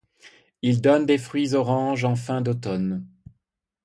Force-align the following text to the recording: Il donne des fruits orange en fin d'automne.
Il 0.63 0.81
donne 0.81 1.05
des 1.05 1.19
fruits 1.19 1.53
orange 1.53 2.05
en 2.05 2.15
fin 2.15 2.41
d'automne. 2.41 3.05